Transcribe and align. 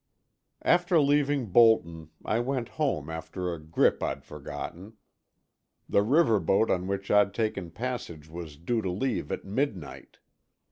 After 0.63 0.99
leaving 0.99 1.51
Bolton 1.51 2.09
I 2.25 2.39
went 2.39 2.69
home 2.81 3.07
after 3.07 3.53
a 3.53 3.59
grip 3.63 4.01
I'd 4.01 4.25
forgotten. 4.25 4.93
The 5.87 6.01
river 6.01 6.39
boat 6.39 6.71
on 6.71 6.87
which 6.87 7.11
I'd 7.11 7.35
taken 7.35 7.69
passage 7.69 8.27
was 8.27 8.57
due 8.57 8.81
to 8.81 8.89
leave 8.89 9.31
at 9.31 9.45
midnight. 9.45 10.17